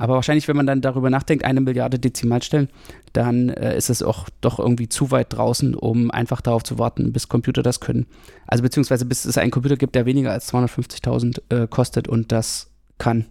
Aber 0.00 0.14
wahrscheinlich, 0.14 0.48
wenn 0.48 0.56
man 0.56 0.66
dann 0.66 0.80
darüber 0.80 1.10
nachdenkt, 1.10 1.44
eine 1.44 1.60
Milliarde 1.60 1.98
Dezimalstellen, 1.98 2.70
dann 3.12 3.50
äh, 3.50 3.76
ist 3.76 3.90
es 3.90 4.02
auch 4.02 4.30
doch 4.40 4.58
irgendwie 4.58 4.88
zu 4.88 5.10
weit 5.10 5.30
draußen, 5.30 5.74
um 5.74 6.10
einfach 6.10 6.40
darauf 6.40 6.62
zu 6.62 6.78
warten, 6.78 7.12
bis 7.12 7.28
Computer 7.28 7.62
das 7.62 7.80
können. 7.80 8.06
Also 8.46 8.62
beziehungsweise 8.62 9.04
bis 9.04 9.26
es 9.26 9.36
einen 9.36 9.50
Computer 9.50 9.76
gibt, 9.76 9.94
der 9.94 10.06
weniger 10.06 10.32
als 10.32 10.50
250.000 10.54 11.42
äh, 11.50 11.66
kostet 11.68 12.08
und 12.08 12.32
das 12.32 12.70
kann. 12.96 13.26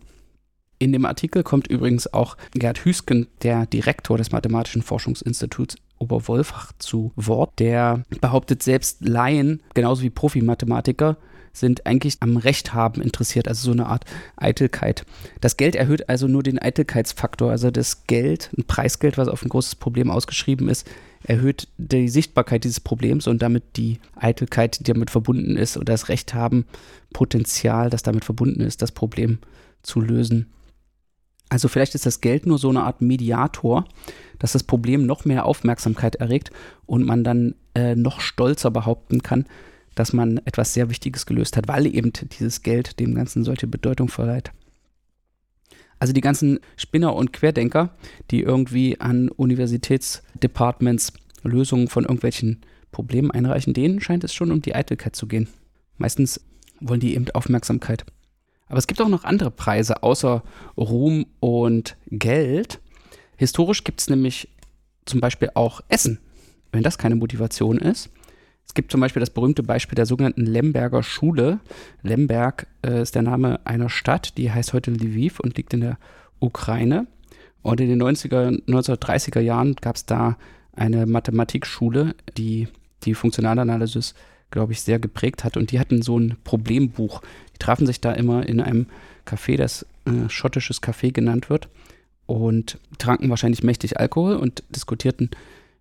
In 0.78 0.94
dem 0.94 1.06
Artikel 1.06 1.42
kommt 1.42 1.66
übrigens 1.66 2.14
auch 2.14 2.38
Gerd 2.54 2.86
Hüsken, 2.86 3.26
der 3.42 3.66
Direktor 3.66 4.20
des 4.20 4.32
Mathematischen 4.32 4.84
Forschungsinstituts 4.84 5.76
Oberwolfach, 6.00 6.72
zu 6.80 7.12
Wort. 7.16 7.60
Der 7.60 8.04
behauptet 8.22 8.64
selbst 8.64 9.06
Laien, 9.06 9.62
genauso 9.74 10.02
wie 10.02 10.10
Profimathematiker, 10.10 11.18
sind 11.54 11.86
eigentlich 11.86 12.18
am 12.22 12.38
Recht 12.38 12.74
haben 12.74 13.02
interessiert, 13.02 13.48
also 13.48 13.66
so 13.66 13.72
eine 13.72 13.88
Art 13.88 14.06
Eitelkeit. 14.38 15.06
Das 15.42 15.58
Geld 15.58 15.76
erhöht 15.76 16.10
also 16.10 16.28
nur 16.28 16.44
den 16.44 16.60
Eitelkeitsfaktor, 16.60 17.52
also 17.52 17.72
das 17.72 18.06
Geld, 18.08 18.50
ein 18.58 18.66
Preisgeld, 18.66 19.18
was 19.18 19.28
auf 19.28 19.44
ein 19.44 19.50
großes 19.50 19.76
Problem 19.76 20.10
ausgeschrieben 20.10 20.70
ist, 20.70 20.88
erhöht 21.24 21.68
die 21.78 22.08
Sichtbarkeit 22.08 22.64
dieses 22.64 22.80
Problems 22.80 23.28
und 23.28 23.42
damit 23.42 23.64
die 23.76 24.00
Eitelkeit, 24.16 24.80
die 24.80 24.92
damit 24.92 25.10
verbunden 25.10 25.58
ist 25.58 25.76
oder 25.76 25.94
das 25.94 26.10
Recht 26.10 26.34
haben, 26.34 26.66
Potenzial, 27.14 27.90
das 27.90 28.04
damit 28.04 28.26
verbunden 28.26 28.62
ist, 28.62 28.82
das 28.82 28.92
Problem 28.92 29.40
zu 29.82 30.00
lösen. 30.00 30.48
Also 31.50 31.68
vielleicht 31.68 31.96
ist 31.96 32.06
das 32.06 32.22
Geld 32.22 32.46
nur 32.46 32.60
so 32.60 32.70
eine 32.70 32.84
Art 32.84 33.02
Mediator, 33.02 33.86
dass 34.38 34.54
das 34.54 34.64
Problem 34.64 35.06
noch 35.06 35.26
mehr 35.26 35.46
Aufmerksamkeit 35.46 36.16
erregt 36.16 36.52
und 36.86 37.06
man 37.06 37.24
dann 37.24 37.56
äh, 37.74 37.96
noch 37.96 38.22
stolzer 38.22 38.72
behaupten 38.72 39.24
kann, 39.24 39.46
dass 39.96 40.14
man 40.14 40.38
etwas 40.46 40.74
sehr 40.74 40.90
Wichtiges 40.90 41.26
gelöst 41.26 41.58
hat, 41.58 41.68
weil 41.68 41.88
eben 41.88 42.14
dieses 42.40 42.62
Geld 42.62 43.00
dem 43.00 43.16
Ganzen 43.16 43.44
solche 43.44 43.68
Bedeutung 43.68 44.08
verleiht. 44.08 44.52
Also 45.98 46.14
die 46.14 46.22
ganzen 46.22 46.60
Spinner 46.78 47.14
und 47.16 47.34
Querdenker, 47.34 47.96
die 48.32 48.42
irgendwie 48.42 49.00
an 49.02 49.30
Universitätsdepartments 49.30 51.14
Lösungen 51.44 51.90
von 51.90 52.04
irgendwelchen 52.04 52.62
Problemen 52.92 53.32
einreichen, 53.32 53.74
denen 53.74 54.00
scheint 54.00 54.24
es 54.24 54.34
schon 54.34 54.52
um 54.52 54.62
die 54.62 54.76
Eitelkeit 54.76 55.16
zu 55.16 55.28
gehen. 55.28 55.50
Meistens 55.98 56.42
wollen 56.80 57.02
die 57.02 57.16
eben 57.16 57.30
Aufmerksamkeit. 57.32 58.06
Aber 58.70 58.78
es 58.78 58.88
gibt 58.88 59.02
auch 59.02 59.10
noch 59.10 59.24
andere 59.24 59.52
Preise 59.52 60.04
außer 60.04 60.44
Ruhm 60.78 61.26
und 61.40 61.98
Geld. 62.08 62.80
Historisch 63.36 63.84
gibt 63.84 64.00
es 64.00 64.10
nämlich 64.10 64.48
zum 65.06 65.20
Beispiel 65.20 65.50
auch 65.56 65.82
Essen, 65.90 66.20
wenn 66.72 66.84
das 66.84 66.98
keine 66.98 67.16
Motivation 67.16 67.80
ist. 67.80 68.10
Es 68.66 68.76
gibt 68.76 68.92
zum 68.92 69.02
Beispiel 69.02 69.20
das 69.20 69.32
berühmte 69.32 69.64
Beispiel 69.64 69.96
der 69.96 70.06
sogenannten 70.06 70.46
Lemberger 70.46 71.02
Schule. 71.02 71.60
Lemberg 72.04 72.68
äh, 72.86 73.02
ist 73.02 73.16
der 73.16 73.24
Name 73.24 73.60
einer 73.66 73.90
Stadt, 73.90 74.38
die 74.38 74.52
heißt 74.52 74.74
heute 74.74 74.92
Lviv 74.92 75.40
und 75.40 75.58
liegt 75.58 75.74
in 75.74 75.82
der 75.82 75.98
Ukraine. 76.40 77.08
Und 77.64 77.82
in 77.82 77.90
den 77.90 78.02
90er, 78.02 78.64
1930er 78.68 79.40
Jahren 79.40 79.76
gab 79.76 79.96
es 79.96 80.06
da 80.06 80.38
eine 80.74 81.08
Mathematikschule, 81.08 82.16
die 82.38 82.68
die 83.04 83.16
Funktionalanalysis, 83.16 84.14
glaube 84.52 84.74
ich, 84.74 84.82
sehr 84.82 85.00
geprägt 85.00 85.44
hat. 85.44 85.58
Und 85.58 85.72
die 85.72 85.80
hatten 85.80 86.02
so 86.02 86.18
ein 86.18 86.38
Problembuch. 86.44 87.22
Die 87.54 87.60
trafen 87.60 87.86
sich 87.86 88.02
da 88.02 88.12
immer 88.14 88.46
in 88.48 88.62
einem 88.62 88.88
Café, 89.26 89.58
das 89.58 89.86
äh, 90.06 90.30
schottisches 90.30 90.82
Café 90.82 91.12
genannt 91.12 91.50
wird, 91.50 91.70
und 92.26 92.78
tranken 93.00 93.30
wahrscheinlich 93.30 93.64
mächtig 93.64 94.00
Alkohol 94.00 94.36
und 94.36 94.64
diskutierten 94.70 95.32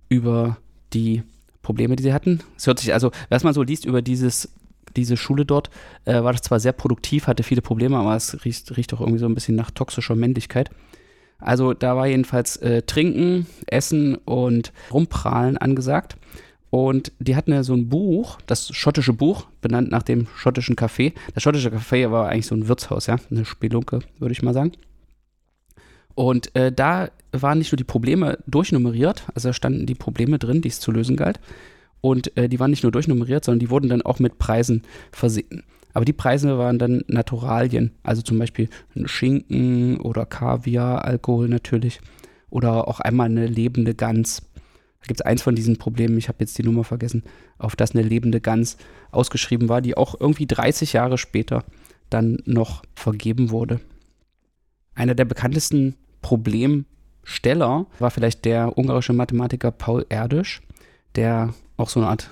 über 0.09 0.57
die 0.95 1.23
Probleme, 1.63 1.97
die 1.97 2.03
sie 2.03 2.15
hatten. 2.15 2.41
Es 2.57 2.67
hört 2.67 2.79
sich 2.79 2.95
also, 2.95 3.11
was 3.29 3.45
man 3.45 3.53
so 3.53 3.63
liest 3.63 3.85
über 3.85 4.01
dieses, 4.01 4.49
diese 4.97 5.19
Schule 5.19 5.45
dort, 5.45 5.69
äh, 6.07 6.23
war 6.23 6.33
das 6.33 6.41
zwar 6.41 6.61
sehr 6.61 6.73
produktiv, 6.73 7.27
hatte 7.27 7.43
viele 7.43 7.61
Probleme, 7.61 7.99
aber 7.99 8.17
es 8.17 8.45
riecht, 8.45 8.75
riecht 8.79 8.95
auch 8.95 9.01
irgendwie 9.01 9.19
so 9.19 9.27
ein 9.27 9.35
bisschen 9.35 9.57
nach 9.57 9.71
toxischer 9.71 10.15
Männlichkeit. 10.15 10.71
Also 11.39 11.75
da 11.75 11.97
war 11.97 12.07
jedenfalls 12.07 12.57
äh, 12.57 12.83
Trinken, 12.83 13.47
Essen 13.67 14.17
und 14.17 14.73
Rumprahlen 14.91 15.59
angesagt. 15.59 16.17
Und 16.71 17.13
die 17.19 17.35
hatten 17.35 17.53
ja 17.53 17.63
so 17.63 17.75
ein 17.75 17.89
Buch, 17.89 18.39
das 18.47 18.75
schottische 18.75 19.13
Buch, 19.13 19.47
benannt 19.63 19.91
nach 19.91 20.03
dem 20.03 20.27
schottischen 20.37 20.77
Café. 20.77 21.15
Das 21.35 21.43
schottische 21.43 21.71
Café 21.71 22.11
war 22.11 22.29
eigentlich 22.29 22.47
so 22.47 22.55
ein 22.55 22.69
Wirtshaus, 22.69 23.07
ja, 23.07 23.17
eine 23.31 23.45
Spelunke, 23.45 24.01
würde 24.19 24.33
ich 24.33 24.43
mal 24.43 24.55
sagen. 24.55 24.73
Und 26.15 26.55
äh, 26.57 26.73
da 26.73 27.11
waren 27.33 27.59
nicht 27.59 27.73
nur 27.73 27.77
die 27.77 27.85
Probleme 27.85 28.39
durchnummeriert, 28.47 29.25
also 29.35 29.51
da 29.51 29.53
standen 29.53 29.87
die 29.87 29.95
Probleme 29.95 30.39
drin, 30.39 30.61
die 30.61 30.69
es 30.69 30.81
zu 30.81 30.91
lösen 30.91 31.17
galt. 31.17 31.41
Und 32.01 32.37
äh, 32.37 32.49
die 32.49 32.61
waren 32.61 32.71
nicht 32.71 32.83
nur 32.83 32.93
durchnummeriert, 32.93 33.45
sondern 33.45 33.61
die 33.61 33.71
wurden 33.71 33.89
dann 33.89 34.03
auch 34.03 34.19
mit 34.19 34.39
Preisen 34.39 34.83
versehen. 35.13 35.63
Aber 35.95 36.05
die 36.05 36.13
Preise 36.13 36.59
waren 36.59 36.79
dann 36.79 37.03
Naturalien, 37.09 37.93
also 38.03 38.23
zum 38.23 38.39
Beispiel 38.39 38.69
ein 38.95 39.09
Schinken 39.09 40.01
oder 40.01 40.27
Kaviar, 40.27 41.05
Alkohol 41.05 41.49
natürlich. 41.49 42.01
Oder 42.51 42.89
auch 42.89 43.01
einmal 43.01 43.27
eine 43.27 43.47
lebende 43.47 43.95
Gans. 43.95 44.43
Da 45.01 45.07
gibt 45.07 45.21
es 45.21 45.27
eins 45.27 45.43
von 45.43 45.55
diesen 45.55 45.79
Problemen, 45.79 46.19
ich 46.19 46.29
habe 46.29 46.39
jetzt 46.41 46.59
die 46.59 46.63
Nummer 46.63 46.85
vergessen, 46.85 47.23
auf 47.59 47.77
das 47.77 47.93
eine 47.93 48.03
lebende 48.03 48.41
Gans 48.41 48.77
ausgeschrieben 49.11 49.69
war, 49.69 49.81
die 49.81 49.97
auch 49.97 50.19
irgendwie 50.19 50.47
30 50.47 50.93
Jahre 50.93 51.19
später 51.19 51.65
dann 52.11 52.39
noch 52.45 52.83
vergeben 52.95 53.51
wurde. 53.51 53.81
Einer 54.95 55.15
der 55.15 55.25
bekanntesten 55.25 55.95
Problemsteller 56.23 57.87
war 57.99 58.11
vielleicht 58.11 58.45
der 58.45 58.77
ungarische 58.77 59.13
Mathematiker 59.13 59.71
Paul 59.71 60.05
Erdős, 60.09 60.61
der 61.15 61.55
auch 61.77 61.89
so 61.89 62.01
eine 62.01 62.09
Art 62.09 62.31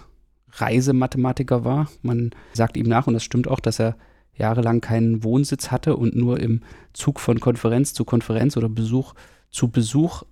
Reisemathematiker 0.53 1.65
war. 1.65 1.89
Man 2.03 2.31
sagt 2.53 2.77
ihm 2.77 2.87
nach, 2.87 3.07
und 3.07 3.15
das 3.15 3.23
stimmt 3.23 3.49
auch, 3.49 3.61
dass 3.61 3.79
er 3.79 3.97
jahrelang 4.35 4.81
keinen 4.81 5.23
Wohnsitz 5.23 5.71
hatte 5.71 5.97
und 5.97 6.15
nur 6.15 6.41
im 6.41 6.63
Zug 6.93 7.21
von 7.21 7.41
Konferenz 7.41 7.95
zu 7.95 8.05
Konferenz 8.05 8.57
oder 8.57 8.69
Besuch 8.69 9.15
zu 9.51 9.69
Besuch 9.69 10.25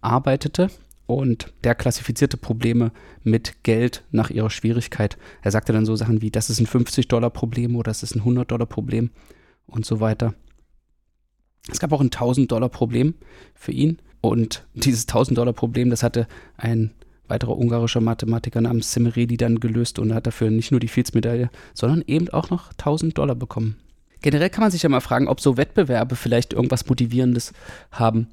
arbeitete. 0.00 0.70
Und 1.10 1.52
der 1.64 1.74
klassifizierte 1.74 2.36
Probleme 2.36 2.92
mit 3.24 3.64
Geld 3.64 4.04
nach 4.12 4.30
ihrer 4.30 4.48
Schwierigkeit. 4.48 5.18
Er 5.42 5.50
sagte 5.50 5.72
dann 5.72 5.84
so 5.84 5.96
Sachen 5.96 6.22
wie, 6.22 6.30
das 6.30 6.50
ist 6.50 6.60
ein 6.60 6.68
50-Dollar-Problem 6.68 7.74
oder 7.74 7.90
das 7.90 8.04
ist 8.04 8.14
ein 8.14 8.22
100-Dollar-Problem 8.22 9.10
und 9.66 9.84
so 9.84 9.98
weiter. 9.98 10.34
Es 11.68 11.80
gab 11.80 11.90
auch 11.90 12.00
ein 12.00 12.10
1000-Dollar-Problem 12.10 13.14
für 13.54 13.72
ihn. 13.72 13.98
Und 14.20 14.68
dieses 14.74 15.08
1000-Dollar-Problem, 15.08 15.90
das 15.90 16.04
hatte 16.04 16.28
ein 16.56 16.92
weiterer 17.26 17.58
ungarischer 17.58 18.00
Mathematiker 18.00 18.60
namens 18.60 18.92
Semeredi 18.92 19.36
dann 19.36 19.58
gelöst 19.58 19.98
und 19.98 20.14
hat 20.14 20.28
dafür 20.28 20.52
nicht 20.52 20.70
nur 20.70 20.78
die 20.78 20.86
Fields-Medaille, 20.86 21.50
sondern 21.74 22.04
eben 22.06 22.28
auch 22.28 22.50
noch 22.50 22.70
1000 22.70 23.18
Dollar 23.18 23.34
bekommen. 23.34 23.78
Generell 24.22 24.50
kann 24.50 24.62
man 24.62 24.70
sich 24.70 24.84
ja 24.84 24.88
mal 24.88 25.00
fragen, 25.00 25.26
ob 25.26 25.40
so 25.40 25.56
Wettbewerbe 25.56 26.14
vielleicht 26.14 26.52
irgendwas 26.52 26.86
Motivierendes 26.86 27.52
haben. 27.90 28.28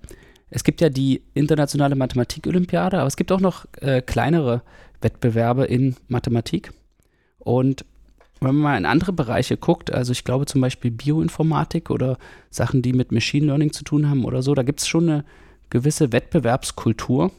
Es 0.50 0.64
gibt 0.64 0.82
ja 0.82 0.90
die 0.90 1.24
internationale 1.34 1.96
Mathematik-Olympiade, 1.96 2.98
aber 2.98 3.08
es 3.08 3.18
gibt 3.18 3.32
auch 3.32 3.42
noch 3.42 3.66
äh, 3.82 4.02
kleinere 4.02 4.62
Wettbewerbe 5.02 5.66
in 5.66 5.96
Mathematik. 6.08 6.72
Und 7.40 7.86
wenn 8.40 8.56
man 8.56 8.64
mal 8.64 8.78
in 8.78 8.86
andere 8.86 9.14
Bereiche 9.14 9.58
guckt, 9.58 9.92
also 9.92 10.12
ich 10.12 10.24
glaube 10.24 10.46
zum 10.46 10.62
Beispiel 10.62 10.92
Bioinformatik 10.92 11.90
oder 11.90 12.18
Sachen, 12.50 12.82
die 12.82 12.94
mit 12.94 13.12
Machine 13.12 13.48
Learning 13.48 13.74
zu 13.74 13.84
tun 13.84 14.10
haben 14.10 14.26
oder 14.26 14.42
so, 14.42 14.54
da 14.54 14.64
gibt 14.64 14.80
es 14.80 14.88
schon 14.88 15.10
eine 15.10 15.26
gewisse 15.70 16.12
Wettbewerbskultur. 16.12 17.32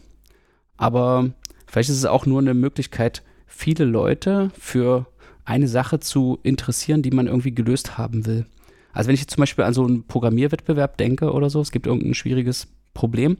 Aber 0.77 1.31
vielleicht 1.67 1.91
ist 1.91 1.97
es 1.97 2.05
auch 2.05 2.27
nur 2.27 2.41
eine 2.41 2.55
Möglichkeit, 2.55 3.23
viele 3.47 3.85
Leute 3.85 4.50
für 4.59 5.07
eine 5.45 5.69
Sache 5.69 6.00
zu 6.00 6.38
interessieren, 6.43 7.03
die 7.03 7.11
man 7.11 7.27
irgendwie 7.27 7.55
gelöst 7.55 7.97
haben 7.97 8.27
will. 8.27 8.45
Also 8.93 9.09
wenn 9.09 9.15
ich 9.15 9.21
jetzt 9.21 9.35
zum 9.35 9.43
Beispiel 9.43 9.65
an 9.65 9.75
so 9.75 9.85
einen 9.85 10.07
Programmierwettbewerb 10.07 10.99
denke 10.99 11.33
oder 11.33 11.49
so, 11.49 11.61
es 11.61 11.71
gibt 11.71 11.87
irgendein 11.87 12.15
schwieriges 12.15 12.69
Problem 12.95 13.38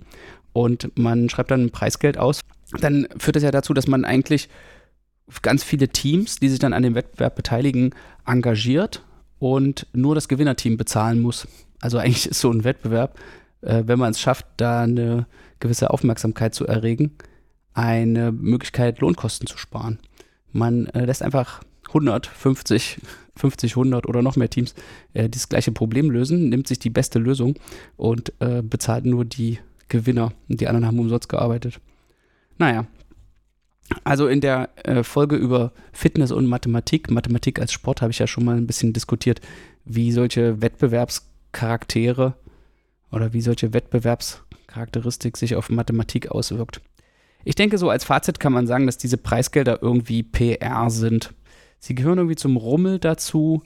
und 0.53 0.91
man 0.97 1.29
schreibt 1.29 1.51
dann 1.51 1.67
ein 1.67 1.71
Preisgeld 1.71 2.19
aus, 2.19 2.41
dann 2.81 3.07
führt 3.17 3.37
das 3.37 3.43
ja 3.43 3.51
dazu, 3.51 3.75
dass 3.75 3.87
man 3.87 4.05
eigentlich 4.05 4.49
ganz 5.43 5.63
viele 5.63 5.89
Teams, 5.89 6.37
die 6.37 6.49
sich 6.49 6.59
dann 6.59 6.73
an 6.73 6.83
dem 6.83 6.95
Wettbewerb 6.95 7.37
beteiligen, 7.37 7.95
engagiert 8.27 9.03
und 9.39 9.87
nur 9.93 10.15
das 10.15 10.29
Gewinnerteam 10.29 10.77
bezahlen 10.77 11.21
muss. 11.21 11.47
Also 11.81 11.99
eigentlich 11.99 12.27
ist 12.27 12.41
so 12.41 12.51
ein 12.51 12.65
Wettbewerb, 12.65 13.19
äh, 13.61 13.85
wenn 13.87 13.99
man 13.99 14.11
es 14.11 14.21
schafft, 14.21 14.47
da 14.57 14.83
eine 14.83 15.27
gewisse 15.61 15.91
Aufmerksamkeit 15.91 16.55
zu 16.55 16.67
erregen, 16.67 17.17
eine 17.75 18.33
Möglichkeit, 18.33 19.01
Lohnkosten 19.01 19.47
zu 19.47 19.59
sparen. 19.59 19.99
Man 20.53 20.87
äh, 20.89 21.05
lässt 21.05 21.23
einfach 21.23 21.63
100, 21.89 22.27
50, 22.27 23.01
50, 23.37 23.73
100 23.73 24.07
oder 24.07 24.23
noch 24.23 24.37
mehr 24.37 24.51
Teams 24.51 24.75
äh, 25.15 25.29
das 25.29 25.49
gleiche 25.49 25.73
Problem 25.73 26.11
lösen, 26.11 26.49
nimmt 26.49 26.69
sich 26.69 26.79
die 26.79 26.91
beste 26.91 27.19
Lösung 27.19 27.55
und 27.97 28.33
äh, 28.41 28.63
bezahlt 28.63 29.05
nur 29.05 29.25
die 29.25 29.59
Gewinner. 29.89 30.33
Die 30.49 30.69
anderen 30.69 30.87
haben 30.87 30.99
umsonst 30.99 31.29
gearbeitet. 31.29 31.81
Naja. 32.59 32.87
Also 34.05 34.29
in 34.29 34.43
der 34.43 34.69
äh, 34.85 35.03
Folge 35.03 35.37
über 35.37 35.73
Fitness 35.93 36.31
und 36.31 36.47
Mathematik, 36.47 37.11
Mathematik 37.11 37.59
als 37.59 37.73
Sport, 37.73 38.03
habe 38.03 38.11
ich 38.11 38.19
ja 38.19 38.27
schon 38.27 38.45
mal 38.45 38.57
ein 38.57 38.67
bisschen 38.67 38.93
diskutiert, 38.93 39.41
wie 39.85 40.13
solche 40.13 40.61
Wettbewerbscharaktere 40.61 42.35
oder 43.11 43.33
wie 43.33 43.41
solche 43.41 43.73
Wettbewerbscharakteristik 43.73 45.39
sich 45.39 45.57
auf 45.57 45.71
Mathematik 45.71 46.31
auswirkt. 46.31 46.83
Ich 47.45 47.55
denke, 47.55 47.79
so 47.79 47.89
als 47.89 48.05
Fazit 48.05 48.41
kann 48.41 48.53
man 48.53 48.67
sagen, 48.67 48.85
dass 48.85 48.99
diese 48.99 49.17
Preisgelder 49.17 49.83
irgendwie 49.83 50.23
PR 50.23 50.91
sind. 50.91 51.33
Sie 51.79 51.95
gehören 51.95 52.19
irgendwie 52.19 52.37
zum 52.37 52.57
Rummel 52.57 52.99
dazu 52.99 53.63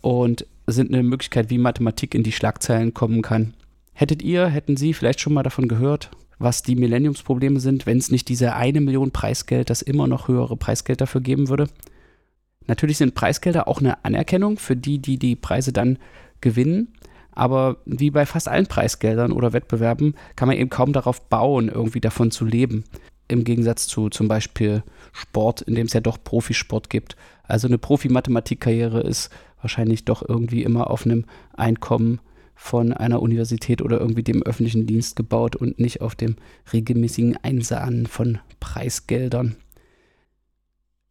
und 0.00 0.46
sind 0.66 0.92
eine 0.92 1.02
Möglichkeit, 1.02 1.50
wie 1.50 1.58
Mathematik 1.58 2.14
in 2.14 2.22
die 2.22 2.32
Schlagzeilen 2.32 2.94
kommen 2.94 3.22
kann. 3.22 3.54
Hättet 3.92 4.22
ihr, 4.22 4.46
hätten 4.46 4.76
Sie 4.76 4.94
vielleicht 4.94 5.20
schon 5.20 5.32
mal 5.32 5.42
davon 5.42 5.68
gehört, 5.68 6.10
was 6.38 6.62
die 6.62 6.76
Millenniumsprobleme 6.76 7.60
sind, 7.60 7.86
wenn 7.86 7.98
es 7.98 8.10
nicht 8.10 8.28
diese 8.28 8.54
eine 8.54 8.80
Million 8.80 9.10
Preisgeld, 9.10 9.70
das 9.70 9.82
immer 9.82 10.06
noch 10.06 10.28
höhere 10.28 10.56
Preisgeld 10.56 11.00
dafür 11.00 11.20
geben 11.20 11.48
würde? 11.48 11.68
Natürlich 12.66 12.98
sind 12.98 13.14
Preisgelder 13.14 13.68
auch 13.68 13.80
eine 13.80 14.04
Anerkennung 14.04 14.58
für 14.58 14.76
die, 14.76 14.98
die 14.98 15.18
die 15.18 15.36
Preise 15.36 15.72
dann 15.72 15.98
gewinnen. 16.40 16.92
Aber 17.32 17.78
wie 17.84 18.10
bei 18.10 18.26
fast 18.26 18.48
allen 18.48 18.66
Preisgeldern 18.66 19.32
oder 19.32 19.52
Wettbewerben 19.52 20.14
kann 20.36 20.48
man 20.48 20.56
eben 20.56 20.70
kaum 20.70 20.92
darauf 20.92 21.28
bauen, 21.28 21.68
irgendwie 21.68 22.00
davon 22.00 22.30
zu 22.30 22.44
leben 22.44 22.84
im 23.28 23.44
Gegensatz 23.44 23.86
zu 23.86 24.08
zum 24.08 24.28
Beispiel 24.28 24.82
Sport, 25.12 25.62
in 25.62 25.74
dem 25.74 25.86
es 25.86 25.92
ja 25.92 26.00
doch 26.00 26.22
Profisport 26.22 26.90
gibt. 26.90 27.16
Also 27.44 27.68
eine 27.68 27.78
Profi-Mathematikkarriere 27.78 29.00
ist 29.00 29.30
wahrscheinlich 29.60 30.04
doch 30.04 30.26
irgendwie 30.26 30.62
immer 30.62 30.90
auf 30.90 31.04
einem 31.04 31.24
Einkommen 31.56 32.20
von 32.54 32.92
einer 32.92 33.20
Universität 33.20 33.82
oder 33.82 34.00
irgendwie 34.00 34.22
dem 34.22 34.42
öffentlichen 34.42 34.86
Dienst 34.86 35.14
gebaut 35.16 35.56
und 35.56 35.78
nicht 35.78 36.00
auf 36.00 36.14
dem 36.14 36.36
regelmäßigen 36.72 37.36
Einsahnen 37.42 38.06
von 38.06 38.38
Preisgeldern. 38.60 39.56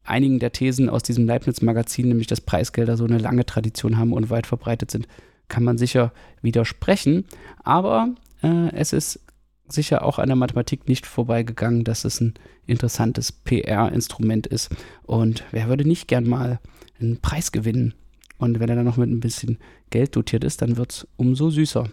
Einigen 0.04 0.40
der 0.40 0.52
Thesen 0.52 0.90
aus 0.90 1.04
diesem 1.04 1.26
Leibniz-Magazin, 1.26 2.08
nämlich 2.08 2.28
dass 2.28 2.42
Preisgelder 2.42 2.98
so 2.98 3.06
eine 3.06 3.18
lange 3.18 3.46
Tradition 3.46 3.98
haben 3.98 4.14
und 4.14 4.30
weit 4.30 4.48
verbreitet 4.48 4.92
sind, 4.92 5.08
kann 5.48 5.64
man 5.64 5.78
sicher 5.78 6.12
widersprechen. 6.42 7.26
Aber 7.64 8.10
äh, 8.44 8.72
es 8.74 8.94
ist 8.94 9.20
sicher 9.68 10.04
auch 10.04 10.20
an 10.20 10.28
der 10.28 10.36
Mathematik 10.36 10.88
nicht 10.88 11.06
vorbeigegangen, 11.06 11.84
dass 11.84 12.06
es 12.06 12.22
ein 12.22 12.34
interessantes 12.68 13.32
PR-Instrument 13.32 14.48
ist. 14.48 14.70
Und 15.04 15.44
wer 15.52 15.68
würde 15.68 15.88
nicht 15.88 16.08
gern 16.08 16.28
mal 16.28 16.60
einen 17.00 17.20
Preis 17.22 17.52
gewinnen? 17.52 17.94
Und 18.38 18.60
wenn 18.60 18.70
er 18.70 18.76
dann 18.76 18.86
noch 18.86 18.98
mit 18.98 19.10
ein 19.10 19.20
bisschen 19.20 19.58
Geld 19.90 20.16
dotiert 20.16 20.44
ist, 20.44 20.62
dann 20.62 20.78
wird 20.78 20.92
es 20.92 21.08
umso 21.16 21.50
süßer. 21.50 21.90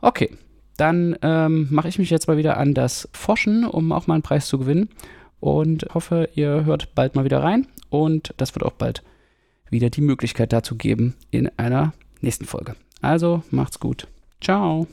Okay, 0.00 0.30
dann 0.76 1.16
ähm, 1.22 1.68
mache 1.70 1.88
ich 1.88 1.98
mich 1.98 2.10
jetzt 2.10 2.28
mal 2.28 2.36
wieder 2.36 2.56
an 2.56 2.72
das 2.72 3.08
Forschen, 3.12 3.64
um 3.64 3.92
auch 3.92 4.06
mal 4.06 4.14
einen 4.14 4.22
Preis 4.22 4.46
zu 4.46 4.58
gewinnen. 4.58 4.88
Und 5.40 5.86
hoffe, 5.94 6.28
ihr 6.34 6.64
hört 6.64 6.94
bald 6.94 7.14
mal 7.14 7.24
wieder 7.24 7.42
rein. 7.42 7.66
Und 7.88 8.34
das 8.36 8.54
wird 8.54 8.64
auch 8.64 8.72
bald 8.72 9.02
wieder 9.70 9.90
die 9.90 10.00
Möglichkeit 10.00 10.52
dazu 10.52 10.76
geben 10.76 11.14
in 11.30 11.50
einer 11.58 11.92
nächsten 12.20 12.44
Folge. 12.44 12.76
Also 13.00 13.42
macht's 13.50 13.80
gut. 13.80 14.06
Ciao. 14.40 14.86